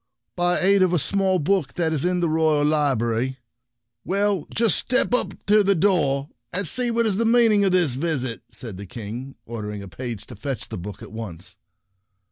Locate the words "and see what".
6.59-7.05